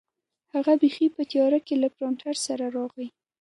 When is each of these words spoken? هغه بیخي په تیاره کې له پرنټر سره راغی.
هغه 0.53 0.73
بیخي 0.81 1.07
په 1.15 1.21
تیاره 1.31 1.59
کې 1.65 1.75
له 1.83 1.87
پرنټر 1.95 2.35
سره 2.47 2.65
راغی. 2.75 3.07